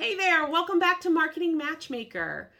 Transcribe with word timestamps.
Hey 0.00 0.14
there, 0.14 0.46
welcome 0.46 0.78
back 0.78 1.00
to 1.00 1.10
Marketing 1.10 1.56
Matchmaker. 1.58 2.50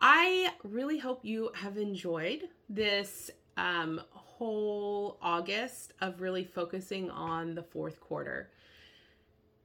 I 0.00 0.52
really 0.62 0.96
hope 0.96 1.24
you 1.24 1.50
have 1.56 1.76
enjoyed 1.76 2.50
this 2.68 3.32
um, 3.56 4.00
whole 4.10 5.18
August 5.20 5.92
of 6.00 6.20
really 6.20 6.44
focusing 6.44 7.10
on 7.10 7.56
the 7.56 7.64
fourth 7.64 7.98
quarter. 7.98 8.48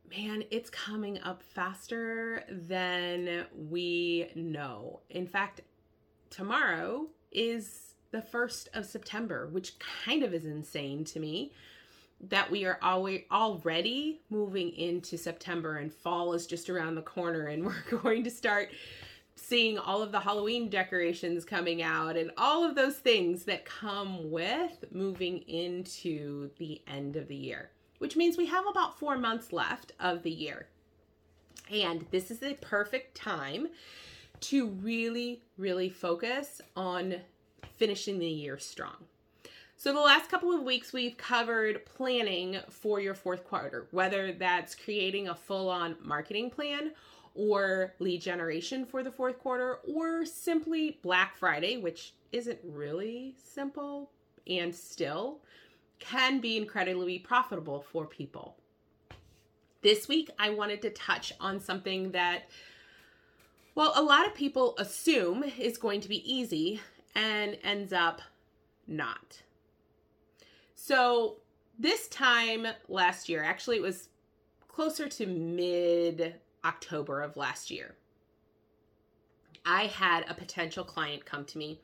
Man, 0.09 0.43
it's 0.49 0.71
coming 0.71 1.19
up 1.21 1.43
faster 1.43 2.43
than 2.49 3.45
we 3.69 4.31
know. 4.33 5.01
In 5.11 5.27
fact, 5.27 5.61
tomorrow 6.31 7.05
is 7.31 7.93
the 8.09 8.23
1st 8.23 8.69
of 8.73 8.87
September, 8.87 9.47
which 9.51 9.73
kind 9.77 10.23
of 10.23 10.33
is 10.33 10.45
insane 10.45 11.05
to 11.05 11.19
me 11.19 11.51
that 12.21 12.49
we 12.49 12.65
are 12.65 12.79
always 12.81 13.21
already 13.31 14.21
moving 14.29 14.71
into 14.71 15.17
September 15.17 15.77
and 15.77 15.93
fall 15.93 16.33
is 16.33 16.47
just 16.47 16.69
around 16.69 16.95
the 16.95 17.01
corner 17.01 17.47
and 17.47 17.65
we're 17.65 17.99
going 18.01 18.23
to 18.23 18.31
start 18.31 18.69
seeing 19.35 19.77
all 19.77 20.01
of 20.01 20.11
the 20.11 20.19
Halloween 20.19 20.69
decorations 20.69 21.45
coming 21.45 21.81
out 21.81 22.17
and 22.17 22.31
all 22.37 22.63
of 22.63 22.75
those 22.75 22.97
things 22.97 23.43
that 23.43 23.65
come 23.65 24.31
with 24.31 24.83
moving 24.91 25.39
into 25.47 26.49
the 26.57 26.81
end 26.87 27.15
of 27.15 27.27
the 27.27 27.35
year, 27.35 27.69
which 27.99 28.15
means 28.15 28.35
we 28.35 28.47
have 28.47 28.65
about 28.67 28.99
4 28.99 29.17
months 29.17 29.53
left 29.53 29.93
of 29.99 30.23
the 30.23 30.31
year. 30.31 30.67
And 31.71 32.05
this 32.11 32.31
is 32.31 32.39
the 32.39 32.55
perfect 32.55 33.15
time 33.15 33.67
to 34.39 34.67
really 34.67 35.41
really 35.57 35.89
focus 35.89 36.61
on 36.75 37.15
finishing 37.77 38.19
the 38.19 38.27
year 38.27 38.57
strong. 38.57 39.05
So, 39.79 39.93
the 39.93 39.99
last 39.99 40.31
couple 40.31 40.51
of 40.51 40.63
weeks, 40.63 40.91
we've 40.91 41.15
covered 41.17 41.85
planning 41.85 42.57
for 42.67 42.99
your 42.99 43.13
fourth 43.13 43.43
quarter, 43.43 43.85
whether 43.91 44.31
that's 44.31 44.73
creating 44.73 45.27
a 45.27 45.35
full 45.35 45.69
on 45.69 45.95
marketing 46.01 46.49
plan 46.49 46.93
or 47.35 47.93
lead 47.99 48.19
generation 48.19 48.87
for 48.87 49.03
the 49.03 49.11
fourth 49.11 49.37
quarter, 49.37 49.75
or 49.87 50.25
simply 50.25 50.97
Black 51.03 51.37
Friday, 51.37 51.77
which 51.77 52.15
isn't 52.31 52.57
really 52.63 53.35
simple 53.37 54.09
and 54.47 54.73
still 54.73 55.41
can 55.99 56.39
be 56.39 56.57
incredibly 56.57 57.19
profitable 57.19 57.85
for 57.91 58.07
people. 58.07 58.57
This 59.83 60.07
week, 60.07 60.31
I 60.39 60.49
wanted 60.49 60.81
to 60.81 60.89
touch 60.89 61.33
on 61.39 61.59
something 61.59 62.13
that, 62.13 62.49
well, 63.75 63.93
a 63.95 64.01
lot 64.01 64.25
of 64.25 64.33
people 64.33 64.73
assume 64.79 65.43
is 65.43 65.77
going 65.77 66.01
to 66.01 66.09
be 66.09 66.33
easy 66.33 66.81
and 67.13 67.59
ends 67.63 67.93
up 67.93 68.23
not. 68.87 69.43
So 70.79 71.37
this 71.79 72.07
time 72.07 72.67
last 72.87 73.27
year, 73.27 73.43
actually, 73.43 73.77
it 73.77 73.81
was 73.81 74.09
closer 74.67 75.09
to 75.09 75.25
mid 75.25 76.35
October 76.63 77.21
of 77.21 77.35
last 77.35 77.71
year. 77.71 77.95
I 79.65 79.87
had 79.87 80.23
a 80.29 80.35
potential 80.35 80.83
client 80.83 81.25
come 81.25 81.45
to 81.45 81.57
me 81.57 81.81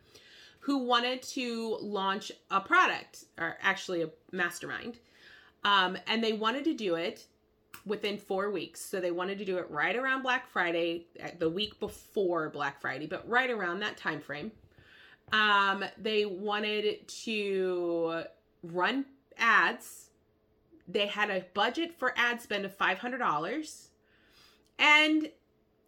who 0.60 0.78
wanted 0.78 1.24
to 1.24 1.78
launch 1.82 2.32
a 2.52 2.62
product, 2.62 3.26
or 3.40 3.58
actually 3.62 4.04
a 4.04 4.10
mastermind, 4.32 5.00
um, 5.66 5.98
and 6.08 6.24
they 6.24 6.34
wanted 6.34 6.64
to 6.66 6.76
do 6.76 6.94
it 6.94 7.26
within 7.88 8.18
four 8.18 8.52
weeks. 8.52 8.80
So 8.80 9.02
they 9.02 9.12
wanted 9.12 9.40
to 9.40 9.46
do 9.46 9.58
it 9.58 9.70
right 9.72 9.96
around 9.96 10.22
Black 10.22 10.48
Friday, 10.48 11.08
uh, 11.22 11.30
the 11.40 11.50
week 11.50 11.80
before 11.80 12.50
Black 12.52 12.80
Friday, 12.80 13.08
but 13.08 13.28
right 13.28 13.50
around 13.50 13.80
that 13.80 13.98
time 13.98 14.22
frame. 14.22 14.52
Um, 15.32 15.84
they 15.98 16.26
wanted 16.26 17.08
to 17.08 18.26
run 18.64 19.06
ads. 19.38 20.10
They 20.88 21.08
had 21.08 21.30
a 21.30 21.46
budget 21.54 21.98
for 21.98 22.14
ad 22.18 22.42
spend 22.42 22.66
of 22.66 22.78
$500 22.78 23.88
and 24.80 25.30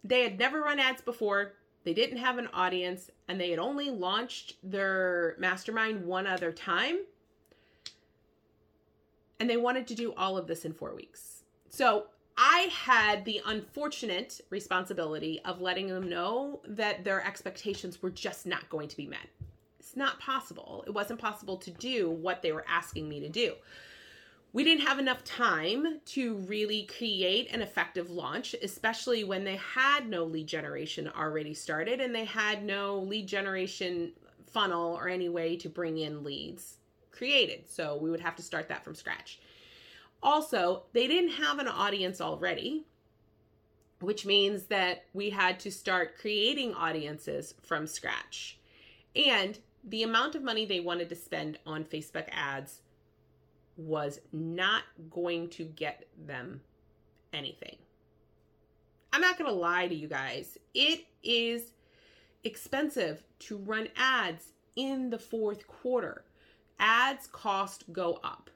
they 0.04 0.22
had 0.22 0.38
never 0.38 0.60
run 0.60 0.78
ads 0.78 1.02
before. 1.02 1.54
They 1.84 1.94
didn't 1.94 2.18
have 2.18 2.38
an 2.38 2.48
audience 2.52 3.10
and 3.28 3.40
they 3.40 3.50
had 3.50 3.58
only 3.58 3.90
launched 3.90 4.56
their 4.62 5.34
mastermind 5.38 6.04
one 6.04 6.26
other 6.26 6.52
time. 6.52 6.98
And 9.38 9.50
they 9.50 9.56
wanted 9.56 9.86
to 9.88 9.94
do 9.94 10.14
all 10.16 10.38
of 10.38 10.46
this 10.46 10.64
in 10.64 10.72
four 10.72 10.94
weeks. 10.94 11.42
So 11.68 12.06
I 12.38 12.68
had 12.72 13.24
the 13.24 13.42
unfortunate 13.44 14.40
responsibility 14.50 15.40
of 15.44 15.60
letting 15.60 15.88
them 15.88 16.08
know 16.08 16.60
that 16.66 17.04
their 17.04 17.24
expectations 17.24 18.02
were 18.02 18.10
just 18.10 18.46
not 18.46 18.68
going 18.70 18.88
to 18.88 18.96
be 18.96 19.06
met 19.06 19.28
not 19.94 20.18
possible. 20.18 20.82
It 20.86 20.94
wasn't 20.94 21.20
possible 21.20 21.58
to 21.58 21.70
do 21.70 22.10
what 22.10 22.42
they 22.42 22.52
were 22.52 22.64
asking 22.66 23.08
me 23.08 23.20
to 23.20 23.28
do. 23.28 23.52
We 24.52 24.64
didn't 24.64 24.86
have 24.86 24.98
enough 24.98 25.22
time 25.22 26.00
to 26.06 26.36
really 26.36 26.84
create 26.84 27.50
an 27.52 27.60
effective 27.60 28.10
launch, 28.10 28.54
especially 28.62 29.22
when 29.22 29.44
they 29.44 29.56
had 29.56 30.08
no 30.08 30.24
lead 30.24 30.46
generation 30.46 31.10
already 31.14 31.52
started 31.52 32.00
and 32.00 32.14
they 32.14 32.24
had 32.24 32.64
no 32.64 33.00
lead 33.00 33.26
generation 33.26 34.12
funnel 34.46 34.94
or 34.94 35.08
any 35.08 35.28
way 35.28 35.56
to 35.58 35.68
bring 35.68 35.98
in 35.98 36.24
leads 36.24 36.78
created. 37.12 37.68
So 37.68 37.98
we 38.00 38.10
would 38.10 38.20
have 38.20 38.36
to 38.36 38.42
start 38.42 38.68
that 38.68 38.82
from 38.82 38.94
scratch. 38.94 39.40
Also, 40.22 40.84
they 40.92 41.06
didn't 41.06 41.32
have 41.32 41.58
an 41.58 41.68
audience 41.68 42.20
already, 42.20 42.84
which 44.00 44.24
means 44.24 44.64
that 44.64 45.04
we 45.12 45.30
had 45.30 45.60
to 45.60 45.70
start 45.70 46.16
creating 46.18 46.74
audiences 46.74 47.54
from 47.62 47.86
scratch. 47.86 48.58
And 49.14 49.58
the 49.86 50.02
amount 50.02 50.34
of 50.34 50.42
money 50.42 50.66
they 50.66 50.80
wanted 50.80 51.08
to 51.08 51.14
spend 51.14 51.58
on 51.64 51.84
Facebook 51.84 52.28
ads 52.32 52.80
was 53.76 54.20
not 54.32 54.82
going 55.10 55.48
to 55.50 55.64
get 55.64 56.06
them 56.26 56.60
anything. 57.32 57.76
I'm 59.12 59.20
not 59.20 59.38
going 59.38 59.50
to 59.50 59.56
lie 59.56 59.86
to 59.86 59.94
you 59.94 60.08
guys. 60.08 60.58
It 60.74 61.06
is 61.22 61.72
expensive 62.44 63.22
to 63.40 63.56
run 63.58 63.88
ads 63.96 64.52
in 64.74 65.10
the 65.10 65.18
fourth 65.18 65.66
quarter. 65.66 66.24
Ads 66.78 67.26
cost 67.28 67.84
go 67.92 68.20
up. 68.22 68.50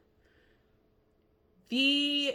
The 1.68 2.34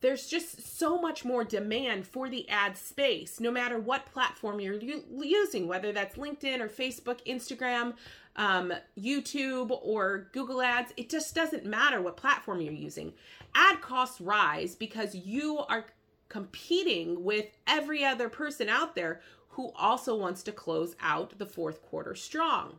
there's 0.00 0.28
just 0.28 0.78
so 0.78 1.00
much 1.00 1.24
more 1.24 1.42
demand 1.42 2.06
for 2.06 2.28
the 2.28 2.48
ad 2.48 2.76
space 2.76 3.40
no 3.40 3.50
matter 3.50 3.78
what 3.78 4.06
platform 4.06 4.60
you're 4.60 4.74
u- 4.74 5.02
using 5.22 5.66
whether 5.66 5.90
that's 5.90 6.16
linkedin 6.16 6.60
or 6.60 6.68
facebook 6.68 7.18
instagram 7.26 7.94
um, 8.36 8.72
youtube 8.98 9.70
or 9.82 10.28
google 10.32 10.62
ads 10.62 10.92
it 10.96 11.08
just 11.08 11.34
doesn't 11.34 11.64
matter 11.64 12.00
what 12.00 12.16
platform 12.16 12.60
you're 12.60 12.72
using. 12.72 13.12
Ad 13.54 13.80
costs 13.80 14.20
rise 14.20 14.74
because 14.74 15.14
you 15.14 15.58
are 15.68 15.86
competing 16.28 17.24
with 17.24 17.46
every 17.66 18.04
other 18.04 18.28
person 18.28 18.68
out 18.68 18.94
there 18.94 19.20
who 19.50 19.72
also 19.74 20.14
wants 20.14 20.42
to 20.42 20.52
close 20.52 20.96
out 21.00 21.38
the 21.38 21.46
fourth 21.46 21.82
quarter 21.82 22.14
strong. 22.14 22.78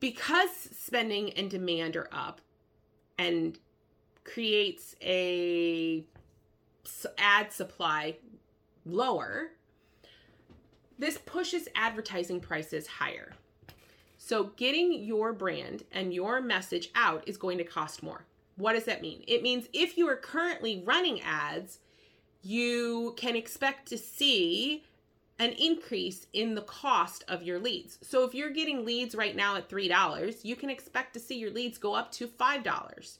Because 0.00 0.50
spending 0.50 1.30
and 1.30 1.48
demand 1.48 1.96
are 1.96 2.08
up 2.12 2.40
and 3.18 3.58
creates 4.24 4.96
a 5.00 6.04
ad 7.16 7.52
supply 7.52 8.16
lower, 8.84 9.52
this 10.98 11.18
pushes 11.18 11.68
advertising 11.74 12.40
prices 12.40 12.86
higher. 12.86 13.32
So, 14.18 14.52
getting 14.56 14.92
your 15.02 15.32
brand 15.32 15.82
and 15.90 16.14
your 16.14 16.40
message 16.40 16.90
out 16.94 17.24
is 17.26 17.36
going 17.36 17.58
to 17.58 17.64
cost 17.64 18.02
more. 18.02 18.24
What 18.56 18.74
does 18.74 18.84
that 18.84 19.02
mean? 19.02 19.24
It 19.26 19.42
means 19.42 19.68
if 19.72 19.98
you 19.98 20.08
are 20.08 20.16
currently 20.16 20.82
running 20.84 21.20
ads, 21.22 21.78
you 22.42 23.14
can 23.16 23.34
expect 23.34 23.88
to 23.88 23.98
see 23.98 24.84
an 25.38 25.50
increase 25.52 26.26
in 26.32 26.54
the 26.54 26.62
cost 26.62 27.24
of 27.26 27.42
your 27.42 27.58
leads. 27.58 27.98
So, 28.02 28.24
if 28.24 28.34
you're 28.34 28.50
getting 28.50 28.84
leads 28.84 29.14
right 29.14 29.34
now 29.34 29.56
at 29.56 29.68
$3, 29.68 30.44
you 30.44 30.54
can 30.54 30.70
expect 30.70 31.14
to 31.14 31.20
see 31.20 31.38
your 31.38 31.50
leads 31.50 31.78
go 31.78 31.94
up 31.94 32.12
to 32.12 32.28
$5 32.28 33.18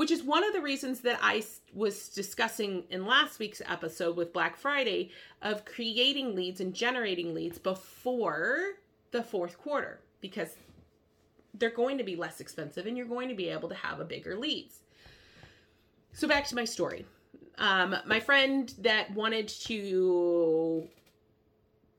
which 0.00 0.10
is 0.10 0.22
one 0.22 0.42
of 0.42 0.54
the 0.54 0.62
reasons 0.62 1.00
that 1.00 1.18
I 1.20 1.42
was 1.74 2.08
discussing 2.08 2.84
in 2.88 3.04
last 3.04 3.38
week's 3.38 3.60
episode 3.66 4.16
with 4.16 4.32
Black 4.32 4.56
Friday 4.56 5.10
of 5.42 5.66
creating 5.66 6.34
leads 6.34 6.58
and 6.58 6.72
generating 6.72 7.34
leads 7.34 7.58
before 7.58 8.76
the 9.10 9.22
fourth 9.22 9.58
quarter 9.58 10.00
because 10.22 10.54
they're 11.52 11.68
going 11.68 11.98
to 11.98 12.02
be 12.02 12.16
less 12.16 12.40
expensive 12.40 12.86
and 12.86 12.96
you're 12.96 13.04
going 13.04 13.28
to 13.28 13.34
be 13.34 13.50
able 13.50 13.68
to 13.68 13.74
have 13.74 14.00
a 14.00 14.04
bigger 14.06 14.38
leads. 14.38 14.78
So 16.14 16.26
back 16.26 16.46
to 16.46 16.54
my 16.54 16.64
story. 16.64 17.04
Um, 17.58 17.94
my 18.06 18.20
friend 18.20 18.72
that 18.78 19.12
wanted 19.12 19.48
to 19.48 20.88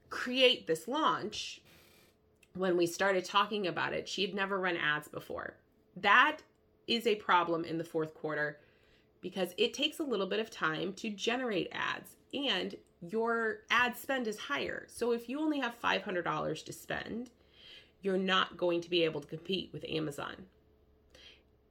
create 0.10 0.66
this 0.66 0.88
launch, 0.88 1.62
when 2.56 2.78
we 2.78 2.88
started 2.88 3.26
talking 3.26 3.68
about 3.68 3.94
it, 3.94 4.10
she 4.10 4.24
had 4.24 4.34
never 4.34 4.60
run 4.60 4.76
ads 4.76 5.08
before. 5.08 5.54
That 5.98 6.38
is 6.88 7.08
a 7.08 7.16
problem 7.16 7.64
in 7.64 7.78
the 7.78 7.84
fourth 7.84 8.14
quarter 8.14 8.60
because 9.22 9.54
it 9.58 9.74
takes 9.74 10.00
a 10.00 10.04
little 10.04 10.28
bit 10.28 10.40
of 10.40 10.50
time 10.50 10.94
to 10.94 11.10
generate 11.10 11.70
ads 11.72 12.16
and 12.34 12.76
your 13.02 13.60
ad 13.70 13.98
spend 13.98 14.28
is 14.28 14.38
higher. 14.38 14.86
So 14.88 15.12
if 15.12 15.28
you 15.28 15.40
only 15.40 15.60
have 15.60 15.80
$500 15.82 16.66
to 16.66 16.74
spend, 16.74 17.30
you're 18.02 18.18
not 18.18 18.58
going 18.58 18.82
to 18.82 18.90
be 18.90 19.04
able 19.04 19.22
to 19.22 19.28
compete 19.28 19.70
with 19.74 19.86
Amazon. 19.90 20.36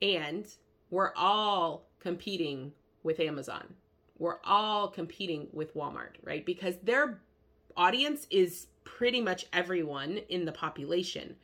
And 0.02 0.46
we're 0.90 1.12
all 1.14 1.86
competing 2.00 2.72
with 3.02 3.20
Amazon. 3.20 3.74
We're 4.18 4.40
all 4.44 4.88
competing 4.88 5.48
with 5.52 5.74
Walmart, 5.74 6.16
right? 6.22 6.44
Because 6.44 6.76
their 6.82 7.20
audience 7.76 8.26
is 8.30 8.66
pretty 8.84 9.20
much 9.20 9.46
everyone 9.52 10.18
in 10.28 10.44
the 10.44 10.52
population. 10.52 11.36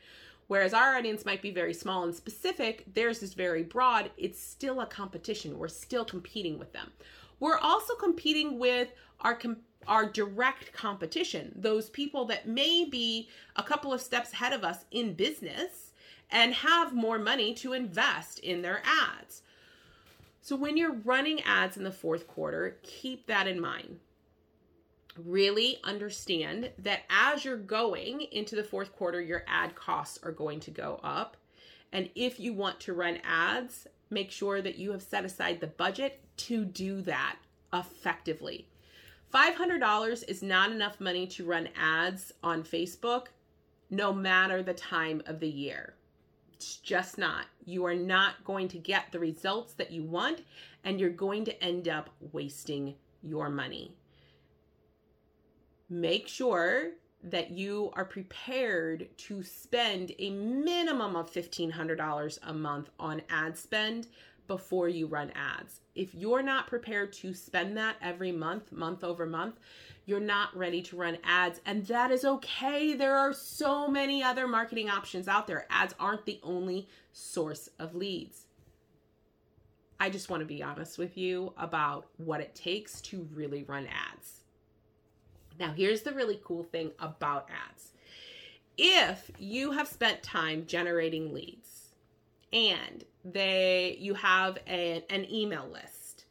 Whereas 0.48 0.72
our 0.72 0.96
audience 0.96 1.24
might 1.24 1.42
be 1.42 1.50
very 1.50 1.74
small 1.74 2.04
and 2.04 2.14
specific, 2.14 2.84
theirs 2.94 3.22
is 3.22 3.34
very 3.34 3.62
broad. 3.62 4.10
It's 4.16 4.40
still 4.40 4.80
a 4.80 4.86
competition. 4.86 5.58
We're 5.58 5.68
still 5.68 6.04
competing 6.04 6.58
with 6.58 6.72
them. 6.72 6.92
We're 7.40 7.58
also 7.58 7.94
competing 7.94 8.58
with 8.58 8.92
our 9.20 9.34
com- 9.34 9.58
our 9.88 10.06
direct 10.06 10.72
competition, 10.72 11.52
those 11.54 11.90
people 11.90 12.24
that 12.24 12.48
may 12.48 12.84
be 12.84 13.28
a 13.54 13.62
couple 13.62 13.92
of 13.92 14.00
steps 14.00 14.32
ahead 14.32 14.52
of 14.52 14.64
us 14.64 14.84
in 14.90 15.14
business 15.14 15.92
and 16.30 16.52
have 16.54 16.92
more 16.92 17.20
money 17.20 17.54
to 17.54 17.72
invest 17.72 18.40
in 18.40 18.62
their 18.62 18.82
ads. 18.84 19.42
So 20.40 20.56
when 20.56 20.76
you're 20.76 20.92
running 21.04 21.40
ads 21.42 21.76
in 21.76 21.84
the 21.84 21.92
fourth 21.92 22.26
quarter, 22.26 22.78
keep 22.82 23.26
that 23.26 23.46
in 23.46 23.60
mind 23.60 24.00
really 25.24 25.78
understand 25.84 26.70
that 26.78 27.02
as 27.10 27.44
you're 27.44 27.56
going 27.56 28.22
into 28.32 28.56
the 28.56 28.64
fourth 28.64 28.92
quarter, 28.92 29.20
your 29.20 29.44
ad 29.46 29.74
costs 29.74 30.18
are 30.22 30.32
going 30.32 30.60
to 30.60 30.70
go 30.70 31.00
up. 31.02 31.36
And 31.92 32.10
if 32.14 32.40
you 32.40 32.52
want 32.52 32.80
to 32.80 32.92
run 32.92 33.18
ads, 33.24 33.86
make 34.10 34.30
sure 34.30 34.60
that 34.60 34.76
you 34.76 34.92
have 34.92 35.02
set 35.02 35.24
aside 35.24 35.60
the 35.60 35.66
budget 35.66 36.20
to 36.38 36.64
do 36.64 37.00
that 37.02 37.36
effectively. 37.72 38.68
$500 39.32 40.24
is 40.28 40.42
not 40.42 40.70
enough 40.70 41.00
money 41.00 41.26
to 41.28 41.44
run 41.44 41.68
ads 41.76 42.32
on 42.42 42.62
Facebook, 42.62 43.26
no 43.90 44.12
matter 44.12 44.62
the 44.62 44.74
time 44.74 45.22
of 45.26 45.40
the 45.40 45.48
year. 45.48 45.94
It's 46.52 46.76
just 46.76 47.18
not. 47.18 47.46
You 47.64 47.84
are 47.84 47.94
not 47.94 48.44
going 48.44 48.68
to 48.68 48.78
get 48.78 49.12
the 49.12 49.18
results 49.18 49.74
that 49.74 49.90
you 49.90 50.04
want, 50.04 50.42
and 50.84 50.98
you're 50.98 51.10
going 51.10 51.44
to 51.44 51.64
end 51.64 51.88
up 51.88 52.10
wasting 52.32 52.94
your 53.22 53.50
money 53.50 53.94
make 55.88 56.28
sure 56.28 56.92
that 57.22 57.50
you 57.50 57.90
are 57.94 58.04
prepared 58.04 59.08
to 59.16 59.42
spend 59.42 60.12
a 60.18 60.30
minimum 60.30 61.16
of 61.16 61.32
$1,500 61.32 62.38
a 62.42 62.52
month 62.52 62.90
on 62.98 63.22
ad 63.28 63.56
spend 63.56 64.06
before 64.46 64.88
you 64.88 65.06
run 65.06 65.32
ads. 65.34 65.80
If 65.94 66.14
you're 66.14 66.42
not 66.42 66.68
prepared 66.68 67.12
to 67.14 67.34
spend 67.34 67.76
that 67.76 67.96
every 68.00 68.30
month, 68.30 68.70
month 68.70 69.02
over 69.02 69.26
month, 69.26 69.56
you're 70.04 70.20
not 70.20 70.56
ready 70.56 70.82
to 70.82 70.96
run 70.96 71.18
ads. 71.24 71.60
And 71.66 71.84
that 71.86 72.12
is 72.12 72.24
okay. 72.24 72.94
There 72.94 73.16
are 73.16 73.32
so 73.32 73.88
many 73.88 74.22
other 74.22 74.46
marketing 74.46 74.88
options 74.88 75.26
out 75.26 75.48
there. 75.48 75.66
Ads 75.68 75.94
aren't 75.98 76.26
the 76.26 76.38
only 76.44 76.88
source 77.12 77.68
of 77.80 77.94
leads. 77.94 78.46
I 79.98 80.10
just 80.10 80.30
want 80.30 80.42
to 80.42 80.46
be 80.46 80.62
honest 80.62 80.98
with 80.98 81.16
you 81.16 81.54
about 81.56 82.06
what 82.18 82.40
it 82.40 82.54
takes 82.54 83.00
to 83.02 83.26
really 83.32 83.64
run 83.64 83.86
ads. 83.86 84.44
Now, 85.58 85.72
here's 85.72 86.02
the 86.02 86.12
really 86.12 86.40
cool 86.44 86.64
thing 86.64 86.92
about 86.98 87.48
ads. 87.50 87.92
If 88.76 89.30
you 89.38 89.72
have 89.72 89.88
spent 89.88 90.22
time 90.22 90.66
generating 90.66 91.32
leads 91.32 91.94
and 92.52 93.04
they 93.24 93.96
you 93.98 94.14
have 94.14 94.58
a, 94.68 95.04
an 95.10 95.30
email 95.32 95.66
list, 95.66 96.26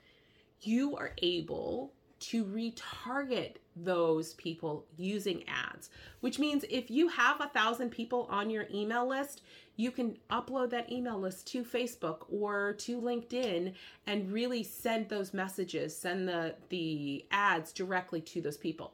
you 0.62 0.95
are 0.95 1.12
able 1.22 1.92
to 2.30 2.44
retarget 2.45 3.56
those 3.75 4.33
people 4.36 4.86
using 4.98 5.44
ads, 5.48 5.89
which 6.22 6.39
means 6.39 6.66
if 6.69 6.89
you 6.89 7.07
have 7.07 7.39
a 7.39 7.50
thousand 7.50 7.92
people 7.92 8.27
on 8.31 8.50
your 8.50 8.66
email 8.74 9.07
list, 9.07 9.44
you 9.75 9.92
can 9.92 10.18
upload 10.31 10.72
that 10.72 10.92
email 10.92 11.19
list 11.19 11.45
to 11.48 11.63
Facebook 11.63 12.25
or 12.31 12.74
to 12.80 13.00
LinkedIn 13.00 13.74
and 14.07 14.31
really 14.31 14.63
send 14.63 15.10
those 15.10 15.33
messages, 15.33 15.95
send 15.95 16.27
the, 16.27 16.56
the 16.69 17.25
ads 17.30 17.72
directly 17.72 18.22
to 18.22 18.42
those 18.42 18.57
people. 18.57 18.94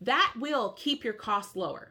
That 0.00 0.32
will 0.38 0.74
keep 0.78 1.02
your 1.02 1.14
costs 1.14 1.56
lower. 1.56 1.90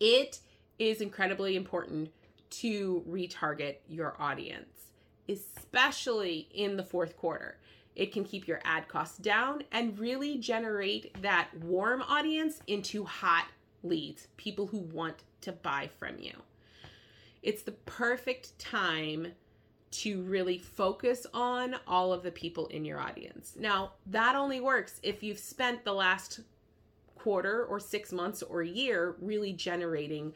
It 0.00 0.40
is 0.78 1.00
incredibly 1.00 1.56
important 1.56 2.10
to 2.50 3.02
retarget 3.08 3.76
your 3.88 4.16
audience, 4.18 4.90
especially 5.28 6.48
in 6.52 6.76
the 6.76 6.82
fourth 6.82 7.16
quarter. 7.16 7.56
It 8.00 8.14
can 8.14 8.24
keep 8.24 8.48
your 8.48 8.60
ad 8.64 8.88
costs 8.88 9.18
down 9.18 9.62
and 9.72 9.98
really 9.98 10.38
generate 10.38 11.20
that 11.20 11.50
warm 11.60 12.00
audience 12.00 12.62
into 12.66 13.04
hot 13.04 13.44
leads, 13.82 14.28
people 14.38 14.66
who 14.66 14.78
want 14.78 15.16
to 15.42 15.52
buy 15.52 15.90
from 15.98 16.18
you. 16.18 16.32
It's 17.42 17.60
the 17.60 17.72
perfect 17.72 18.58
time 18.58 19.32
to 19.90 20.22
really 20.22 20.56
focus 20.56 21.26
on 21.34 21.76
all 21.86 22.14
of 22.14 22.22
the 22.22 22.30
people 22.30 22.68
in 22.68 22.86
your 22.86 22.98
audience. 22.98 23.52
Now, 23.58 23.92
that 24.06 24.34
only 24.34 24.60
works 24.60 24.98
if 25.02 25.22
you've 25.22 25.38
spent 25.38 25.84
the 25.84 25.92
last 25.92 26.40
quarter 27.16 27.66
or 27.66 27.78
six 27.78 28.12
months 28.12 28.42
or 28.42 28.62
a 28.62 28.66
year 28.66 29.16
really 29.20 29.52
generating 29.52 30.32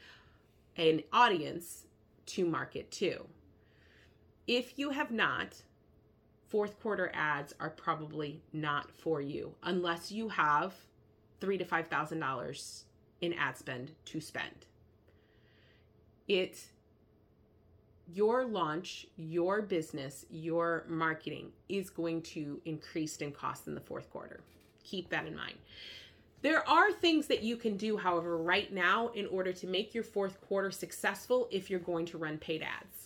an 0.77 1.03
audience 1.15 1.87
to 2.27 2.45
market 2.45 2.91
to. 2.91 3.25
If 4.47 4.79
you 4.79 4.91
have 4.91 5.11
not, 5.11 5.63
fourth 6.55 6.81
quarter 6.81 7.11
ads 7.15 7.53
are 7.59 7.71
probably 7.71 8.41
not 8.53 8.89
for 8.89 9.21
you 9.21 9.53
unless 9.65 10.13
you 10.13 10.29
have 10.29 10.73
three 11.41 11.59
to 11.59 11.65
five 11.65 11.89
thousand 11.89 12.21
dollars 12.21 12.85
in 13.21 13.33
ad 13.33 13.59
spend 13.59 13.91
to 14.05 14.21
spend. 14.21 14.67
It 16.29 16.67
your 18.07 18.45
launch, 18.45 19.09
your 19.17 19.63
business, 19.63 20.27
your 20.31 20.85
marketing 20.89 21.51
is 21.69 21.91
going 21.91 22.23
to 22.23 22.61
increase 22.65 23.17
in 23.17 23.33
cost 23.33 23.67
in 23.67 23.75
the 23.75 23.81
fourth 23.81 24.09
quarter. 24.09 24.39
Keep 24.85 25.11
that 25.11 25.27
in 25.27 25.35
mind. 25.35 25.59
There 26.43 26.69
are 26.69 26.93
things 26.93 27.27
that 27.27 27.43
you 27.43 27.57
can 27.57 27.77
do, 27.77 27.97
however, 27.97 28.39
right 28.39 28.73
now 28.73 29.09
in 29.09 29.27
order 29.27 29.53
to 29.55 29.67
make 29.67 29.93
your 29.93 30.05
fourth 30.05 30.41
quarter 30.43 30.71
successful 30.71 31.49
if 31.51 31.69
you're 31.69 31.81
going 31.81 32.07
to 32.07 32.19
run 32.19 32.39
paid 32.39 32.63
ads. 32.63 33.04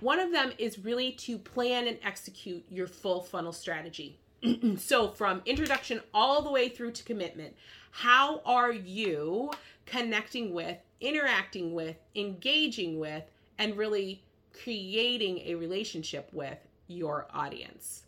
One 0.00 0.20
of 0.20 0.32
them 0.32 0.52
is 0.58 0.78
really 0.78 1.12
to 1.12 1.38
plan 1.38 1.86
and 1.86 1.98
execute 2.02 2.64
your 2.70 2.86
full 2.86 3.22
funnel 3.22 3.52
strategy. 3.52 4.18
so, 4.76 5.08
from 5.08 5.42
introduction 5.46 6.00
all 6.12 6.42
the 6.42 6.50
way 6.50 6.68
through 6.68 6.92
to 6.92 7.04
commitment, 7.04 7.56
how 7.90 8.42
are 8.44 8.72
you 8.72 9.50
connecting 9.86 10.52
with, 10.52 10.76
interacting 11.00 11.72
with, 11.72 11.96
engaging 12.14 12.98
with, 12.98 13.24
and 13.58 13.76
really 13.76 14.22
creating 14.62 15.38
a 15.46 15.54
relationship 15.54 16.28
with 16.32 16.58
your 16.88 17.26
audience? 17.32 18.06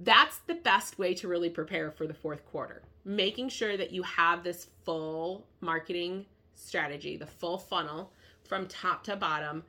that's 0.00 0.38
the 0.46 0.54
best 0.54 0.98
way 0.98 1.14
to 1.14 1.28
really 1.28 1.50
prepare 1.50 1.90
for 1.90 2.06
the 2.06 2.14
fourth 2.14 2.44
quarter. 2.46 2.82
Making 3.04 3.50
sure 3.50 3.76
that 3.76 3.92
you 3.92 4.02
have 4.02 4.42
this 4.42 4.68
full 4.84 5.46
marketing 5.60 6.24
strategy, 6.54 7.16
the 7.16 7.26
full 7.26 7.58
funnel 7.58 8.12
from 8.42 8.66
top 8.66 9.04
to 9.04 9.16
bottom, 9.16 9.62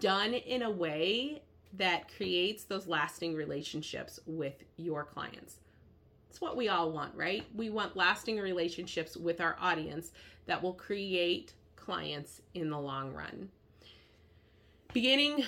done 0.00 0.34
in 0.34 0.62
a 0.62 0.70
way 0.70 1.42
that 1.76 2.14
creates 2.16 2.64
those 2.64 2.86
lasting 2.86 3.34
relationships 3.34 4.20
with 4.26 4.64
your 4.76 5.04
clients. 5.04 5.56
It's 6.30 6.40
what 6.40 6.56
we 6.56 6.68
all 6.68 6.90
want, 6.90 7.14
right? 7.14 7.44
We 7.54 7.70
want 7.70 7.96
lasting 7.96 8.38
relationships 8.38 9.16
with 9.16 9.40
our 9.40 9.56
audience 9.60 10.12
that 10.46 10.62
will 10.62 10.72
create 10.72 11.52
clients 11.76 12.40
in 12.54 12.70
the 12.70 12.78
long 12.78 13.12
run. 13.12 13.50
Beginning 14.92 15.44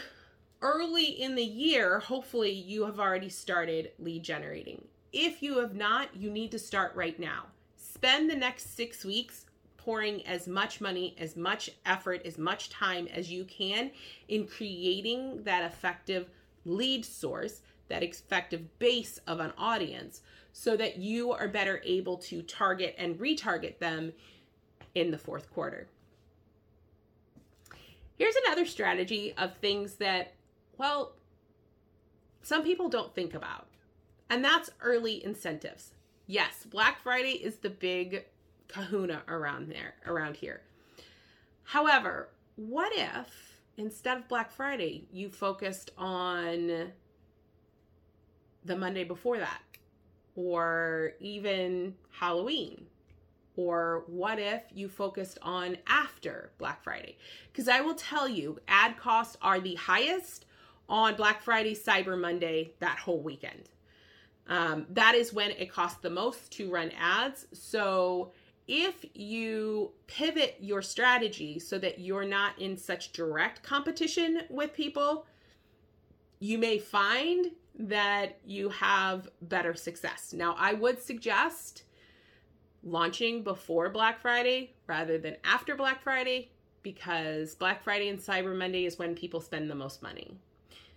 early 0.60 1.04
in 1.04 1.34
the 1.34 1.44
year, 1.44 2.00
hopefully 2.00 2.52
you 2.52 2.84
have 2.84 3.00
already 3.00 3.28
started 3.28 3.92
lead 3.98 4.22
generating. 4.22 4.86
If 5.12 5.42
you 5.42 5.58
have 5.58 5.74
not, 5.74 6.14
you 6.14 6.30
need 6.30 6.50
to 6.50 6.58
start 6.58 6.94
right 6.94 7.18
now. 7.18 7.46
Spend 7.76 8.28
the 8.28 8.36
next 8.36 8.76
six 8.76 9.04
weeks 9.04 9.45
pouring 9.86 10.26
as 10.26 10.48
much 10.48 10.80
money, 10.80 11.14
as 11.16 11.36
much 11.36 11.70
effort, 11.86 12.20
as 12.26 12.36
much 12.36 12.68
time 12.70 13.06
as 13.14 13.30
you 13.30 13.44
can 13.44 13.88
in 14.26 14.44
creating 14.44 15.44
that 15.44 15.62
effective 15.62 16.28
lead 16.64 17.04
source, 17.04 17.62
that 17.88 18.02
effective 18.02 18.80
base 18.80 19.20
of 19.28 19.38
an 19.38 19.52
audience, 19.56 20.22
so 20.52 20.76
that 20.76 20.96
you 20.96 21.30
are 21.30 21.46
better 21.46 21.80
able 21.84 22.16
to 22.16 22.42
target 22.42 22.96
and 22.98 23.16
retarget 23.20 23.78
them 23.78 24.12
in 24.96 25.12
the 25.12 25.18
fourth 25.18 25.52
quarter. 25.54 25.86
Here's 28.18 28.34
another 28.44 28.66
strategy 28.66 29.34
of 29.38 29.56
things 29.58 29.94
that 29.94 30.32
well, 30.76 31.12
some 32.42 32.64
people 32.64 32.88
don't 32.88 33.14
think 33.14 33.34
about. 33.34 33.68
And 34.28 34.44
that's 34.44 34.68
early 34.82 35.24
incentives. 35.24 35.92
Yes, 36.26 36.64
Black 36.68 37.00
Friday 37.00 37.32
is 37.32 37.58
the 37.58 37.70
big 37.70 38.24
kahuna 38.68 39.22
around 39.28 39.70
there 39.70 39.94
around 40.06 40.36
here. 40.36 40.62
However, 41.64 42.28
what 42.56 42.92
if 42.94 43.60
instead 43.76 44.18
of 44.18 44.28
Black 44.28 44.50
Friday, 44.50 45.06
you 45.12 45.28
focused 45.28 45.90
on 45.98 46.92
the 48.64 48.76
Monday 48.76 49.04
before 49.04 49.38
that 49.38 49.60
or 50.34 51.12
even 51.20 51.94
Halloween? 52.10 52.86
Or 53.56 54.04
what 54.06 54.38
if 54.38 54.62
you 54.74 54.88
focused 54.88 55.38
on 55.40 55.78
after 55.86 56.50
Black 56.58 56.82
Friday? 56.82 57.16
Because 57.50 57.68
I 57.68 57.80
will 57.80 57.94
tell 57.94 58.28
you, 58.28 58.58
ad 58.68 58.98
costs 58.98 59.36
are 59.40 59.60
the 59.60 59.76
highest 59.76 60.44
on 60.88 61.16
Black 61.16 61.40
Friday, 61.40 61.74
Cyber 61.74 62.20
Monday, 62.20 62.74
that 62.80 62.98
whole 62.98 63.20
weekend. 63.20 63.70
Um, 64.48 64.86
that 64.90 65.14
is 65.14 65.32
when 65.32 65.50
it 65.52 65.72
costs 65.72 66.00
the 66.00 66.10
most 66.10 66.52
to 66.52 66.70
run 66.70 66.92
ads. 66.98 67.46
So 67.52 68.32
if 68.68 69.04
you 69.14 69.92
pivot 70.06 70.56
your 70.60 70.82
strategy 70.82 71.58
so 71.58 71.78
that 71.78 72.00
you're 72.00 72.24
not 72.24 72.58
in 72.58 72.76
such 72.76 73.12
direct 73.12 73.62
competition 73.62 74.42
with 74.50 74.72
people, 74.72 75.26
you 76.40 76.58
may 76.58 76.78
find 76.78 77.52
that 77.78 78.38
you 78.44 78.68
have 78.70 79.28
better 79.42 79.74
success. 79.74 80.32
Now, 80.32 80.56
I 80.58 80.72
would 80.72 81.00
suggest 81.00 81.84
launching 82.82 83.42
before 83.42 83.88
Black 83.90 84.20
Friday 84.20 84.74
rather 84.86 85.18
than 85.18 85.36
after 85.44 85.74
Black 85.74 86.02
Friday 86.02 86.50
because 86.82 87.54
Black 87.54 87.82
Friday 87.82 88.08
and 88.08 88.18
Cyber 88.18 88.56
Monday 88.56 88.84
is 88.84 88.98
when 88.98 89.14
people 89.14 89.40
spend 89.40 89.70
the 89.70 89.74
most 89.74 90.02
money. 90.02 90.38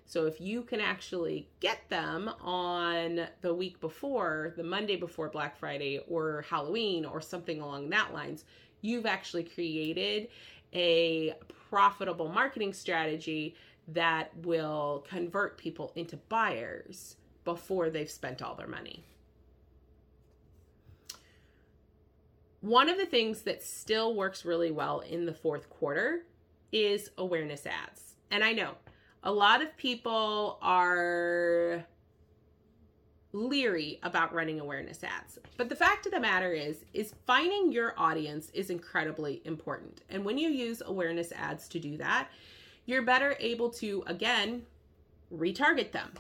So 0.10 0.26
if 0.26 0.42
you 0.42 0.64
can 0.64 0.82
actually 0.82 1.48
get 1.60 1.88
them 1.90 2.32
on 2.42 3.28
the 3.42 3.54
week 3.54 3.80
before, 3.80 4.56
the 4.58 4.64
Monday 4.64 4.96
before 4.96 5.30
Black 5.30 5.56
Friday 5.56 6.00
or 6.10 6.44
Halloween 6.50 7.06
or 7.06 7.22
something 7.22 7.62
along 7.62 7.92
that 7.92 8.12
lines, 8.12 8.44
you've 8.82 9.06
actually 9.06 9.44
created 9.44 10.30
a 10.74 11.36
profitable 11.70 12.28
marketing 12.28 12.74
strategy 12.74 13.54
that 13.88 14.36
will 14.38 15.06
convert 15.08 15.60
people 15.60 15.92
into 15.96 16.18
buyers 16.18 17.16
before 17.46 17.92
they've 17.92 18.10
spent 18.10 18.42
all 18.42 18.56
their 18.56 18.66
money. 18.66 19.04
One 22.62 22.90
of 22.90 22.98
the 22.98 23.06
things 23.06 23.44
that 23.44 23.62
still 23.62 24.16
works 24.16 24.44
really 24.44 24.72
well 24.72 25.02
in 25.02 25.28
the 25.28 25.36
fourth 25.36 25.70
quarter 25.70 26.24
is 26.72 27.12
awareness 27.16 27.68
ads. 27.68 28.16
And 28.32 28.44
I 28.44 28.54
know 28.54 28.72
a 29.24 29.32
lot 29.32 29.62
of 29.62 29.76
people 29.78 30.58
are 30.62 31.86
leery 33.32 34.00
about 34.02 34.34
running 34.34 34.60
awareness 34.60 35.04
ads. 35.04 35.38
But 35.58 35.70
the 35.70 35.76
fact 35.76 36.06
of 36.06 36.12
the 36.12 36.20
matter 36.20 36.52
is 36.52 36.86
is 36.94 37.14
finding 37.28 37.72
your 37.72 37.94
audience 37.98 38.50
is 38.54 38.70
incredibly 38.70 39.42
important. 39.46 40.02
And 40.10 40.26
when 40.26 40.38
you 40.38 40.50
use 40.50 40.82
awareness 40.86 41.32
ads 41.36 41.68
to 41.70 41.80
do 41.80 41.98
that, 41.98 42.30
you're 42.86 43.04
better 43.04 43.36
able 43.40 43.70
to 43.72 44.04
again 44.08 44.64
retarget 45.32 45.92
them. 45.92 46.14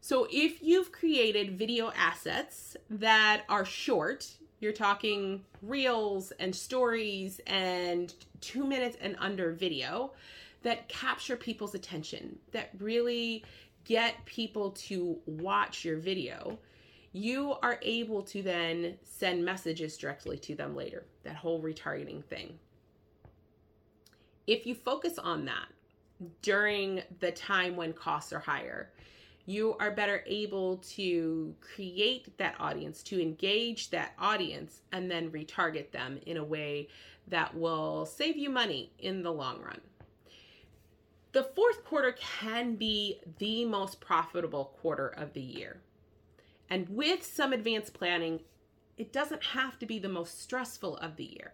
So 0.00 0.26
if 0.30 0.62
you've 0.62 0.92
created 0.92 1.58
video 1.58 1.92
assets 1.94 2.74
that 2.88 3.42
are 3.50 3.66
short, 3.66 4.30
you're 4.60 4.72
talking 4.72 5.44
reels 5.60 6.32
and 6.38 6.56
stories 6.56 7.40
and 7.46 8.14
2 8.40 8.66
minutes 8.66 8.96
and 9.02 9.14
under 9.18 9.52
video, 9.52 10.12
that 10.62 10.88
capture 10.88 11.36
people's 11.36 11.74
attention, 11.74 12.38
that 12.52 12.70
really 12.78 13.44
get 13.84 14.24
people 14.26 14.72
to 14.72 15.18
watch 15.26 15.84
your 15.84 15.96
video, 15.96 16.58
you 17.12 17.54
are 17.62 17.78
able 17.82 18.22
to 18.22 18.42
then 18.42 18.96
send 19.02 19.44
messages 19.44 19.96
directly 19.96 20.38
to 20.38 20.54
them 20.54 20.76
later. 20.76 21.04
That 21.24 21.36
whole 21.36 21.62
retargeting 21.62 22.24
thing. 22.24 22.58
If 24.46 24.66
you 24.66 24.74
focus 24.74 25.18
on 25.18 25.44
that 25.46 25.68
during 26.42 27.02
the 27.20 27.32
time 27.32 27.76
when 27.76 27.92
costs 27.92 28.32
are 28.32 28.40
higher, 28.40 28.90
you 29.46 29.74
are 29.80 29.90
better 29.90 30.22
able 30.26 30.76
to 30.76 31.54
create 31.60 32.36
that 32.38 32.54
audience, 32.60 33.02
to 33.04 33.20
engage 33.20 33.90
that 33.90 34.12
audience, 34.18 34.82
and 34.92 35.10
then 35.10 35.30
retarget 35.30 35.90
them 35.90 36.20
in 36.26 36.36
a 36.36 36.44
way 36.44 36.88
that 37.28 37.56
will 37.56 38.06
save 38.06 38.36
you 38.36 38.50
money 38.50 38.92
in 38.98 39.22
the 39.22 39.32
long 39.32 39.60
run 39.62 39.80
the 41.32 41.44
fourth 41.44 41.84
quarter 41.84 42.16
can 42.40 42.74
be 42.74 43.20
the 43.38 43.64
most 43.64 44.00
profitable 44.00 44.76
quarter 44.80 45.08
of 45.08 45.32
the 45.32 45.40
year. 45.40 45.80
And 46.68 46.88
with 46.88 47.24
some 47.24 47.52
advanced 47.52 47.94
planning, 47.94 48.40
it 48.96 49.12
doesn't 49.12 49.42
have 49.42 49.78
to 49.78 49.86
be 49.86 49.98
the 49.98 50.08
most 50.08 50.40
stressful 50.42 50.96
of 50.98 51.16
the 51.16 51.24
year. 51.24 51.52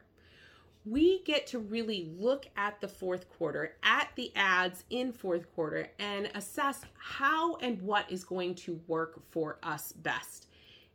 We 0.84 1.22
get 1.24 1.46
to 1.48 1.58
really 1.58 2.10
look 2.16 2.46
at 2.56 2.80
the 2.80 2.88
fourth 2.88 3.28
quarter, 3.28 3.76
at 3.82 4.10
the 4.14 4.32
ads 4.36 4.84
in 4.88 5.12
fourth 5.12 5.52
quarter, 5.54 5.90
and 5.98 6.30
assess 6.34 6.82
how 6.96 7.56
and 7.56 7.82
what 7.82 8.10
is 8.10 8.24
going 8.24 8.54
to 8.56 8.80
work 8.86 9.20
for 9.30 9.58
us 9.62 9.92
best. 9.92 10.46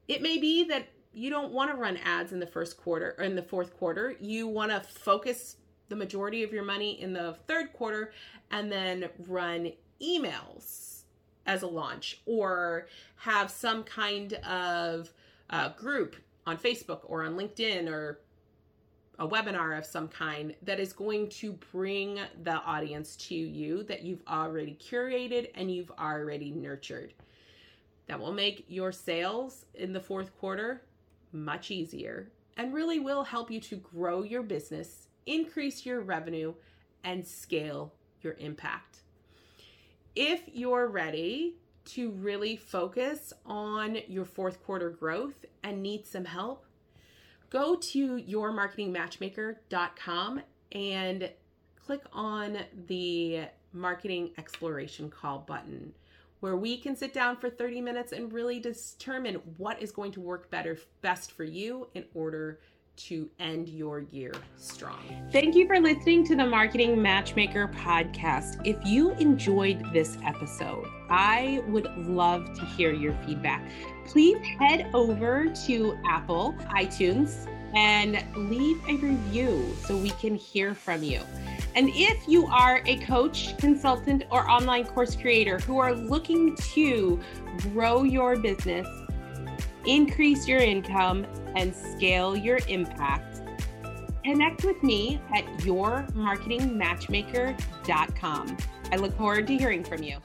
It 0.08 0.22
may 0.22 0.38
be 0.38 0.64
that 0.66 0.88
you 1.14 1.30
don't 1.30 1.52
want 1.52 1.72
to 1.72 1.78
run 1.78 1.98
ads 1.98 2.32
in 2.32 2.40
the 2.40 2.48
first 2.48 2.78
quarter 2.78 3.16
or 3.18 3.26
in 3.26 3.36
the 3.36 3.44
fourth 3.44 3.78
quarter. 3.78 4.16
You 4.22 4.48
want 4.48 4.72
to 4.72 4.80
focus 4.80 5.58
the 5.92 5.96
majority 5.98 6.42
of 6.42 6.54
your 6.54 6.64
money 6.64 7.00
in 7.02 7.12
the 7.12 7.36
third 7.48 7.74
quarter 7.74 8.14
and 8.50 8.72
then 8.72 9.10
run 9.28 9.74
emails 10.02 11.02
as 11.46 11.64
a 11.64 11.68
launch 11.68 12.22
or 12.26 12.88
have 13.18 13.52
some 13.52 13.84
kind 13.84 14.34
of 14.36 15.12
uh, 15.50 15.68
group 15.74 16.16
on 16.48 16.58
Facebook 16.58 17.02
or 17.04 17.26
on 17.26 17.36
LinkedIn 17.36 17.90
or 17.90 18.22
a 19.20 19.28
webinar 19.28 19.78
of 19.78 19.86
some 19.86 20.08
kind 20.08 20.56
that 20.62 20.80
is 20.80 20.94
going 20.94 21.28
to 21.28 21.52
bring 21.74 22.18
the 22.44 22.56
audience 22.56 23.18
to 23.18 23.36
you 23.36 23.84
that 23.84 24.02
you've 24.02 24.24
already 24.30 24.80
curated 24.82 25.50
and 25.56 25.70
you've 25.70 25.92
already 26.00 26.52
nurtured. 26.52 27.14
That 28.08 28.18
will 28.18 28.32
make 28.32 28.64
your 28.70 28.94
sales 28.94 29.66
in 29.74 29.92
the 29.92 30.00
fourth 30.00 30.34
quarter 30.40 30.84
much 31.34 31.70
easier 31.70 32.32
and 32.56 32.74
really 32.74 33.00
will 33.00 33.26
help 33.26 33.52
you 33.52 33.60
to 33.60 33.76
grow 33.76 34.24
your 34.24 34.42
business 34.42 35.10
increase 35.26 35.86
your 35.86 36.02
revenue, 36.02 36.54
and 37.04 37.26
scale 37.26 37.94
your 38.22 38.36
impact. 38.40 39.00
If 40.16 40.44
you're 40.54 40.88
ready 40.88 41.56
to 41.86 42.12
really 42.12 42.56
focus 42.56 43.34
on 43.46 43.98
your 44.08 44.26
fourth 44.26 44.64
quarter 44.64 44.92
growth 44.92 45.46
and 45.64 45.82
need 45.82 46.06
some 46.06 46.26
help, 46.26 46.64
go 47.50 47.76
to 47.76 48.18
yourmarketingmatchmaker.com 48.18 50.42
and 50.74 51.32
click 51.84 52.04
on 52.14 52.60
the 52.88 53.46
marketing 53.74 54.30
exploration 54.38 55.10
call 55.10 55.40
button 55.40 55.92
where 56.42 56.56
we 56.56 56.78
can 56.78 56.96
sit 56.96 57.14
down 57.14 57.38
for 57.38 57.50
30 57.50 57.82
minutes 57.82 58.12
and 58.12 58.34
really 58.34 58.60
determine 58.60 59.36
what 59.58 59.82
is 59.82 59.92
going 59.92 60.12
to 60.12 60.20
work 60.20 60.50
better 60.50 60.78
best 61.02 61.32
for 61.32 61.44
you 61.44 61.88
in 61.94 62.04
order 62.14 62.60
to 63.08 63.30
end 63.40 63.68
your 63.68 64.02
year 64.12 64.34
strong. 64.58 65.00
Thank 65.32 65.56
you 65.56 65.68
for 65.68 65.80
listening 65.80 66.26
to 66.28 66.36
the 66.36 66.46
Marketing 66.46 67.02
Matchmaker 67.02 67.68
podcast. 67.70 68.62
If 68.66 68.78
you 68.86 69.12
enjoyed 69.12 69.92
this 69.94 70.18
episode, 70.24 70.88
I 71.10 71.64
would 71.68 71.88
love 72.08 72.54
to 72.54 72.66
hear 72.66 72.94
your 72.94 73.14
feedback. 73.26 73.68
Please 74.06 74.38
head 74.60 74.90
over 74.94 75.48
to 75.66 75.98
Apple, 76.06 76.54
iTunes, 76.70 77.48
and 77.74 78.24
leave 78.36 78.82
a 78.88 78.96
review 78.98 79.74
so 79.86 79.98
we 79.98 80.10
can 80.12 80.36
hear 80.36 80.74
from 80.74 81.04
you. 81.04 81.22
And 81.76 81.90
if 81.94 82.28
you 82.28 82.48
are 82.48 82.82
a 82.86 82.98
coach, 82.98 83.58
consultant, 83.58 84.26
or 84.30 84.50
online 84.50 84.86
course 84.86 85.16
creator 85.16 85.60
who 85.60 85.80
are 85.80 85.94
looking 85.94 86.56
to 86.74 87.20
grow 87.62 88.04
your 88.04 88.36
business, 88.36 88.88
increase 89.86 90.48
your 90.48 90.60
income, 90.60 91.26
and 91.56 91.76
scale 91.76 92.36
your 92.36 92.60
impact, 92.68 93.42
connect 94.24 94.64
with 94.64 94.84
me 94.84 95.20
at 95.36 95.44
yourmarketingmatchmaker.com. 95.60 98.58
I 98.92 98.96
look 98.96 99.16
forward 99.18 99.48
to 99.48 99.58
hearing 99.58 99.84
from 99.84 100.04
you. 100.04 100.18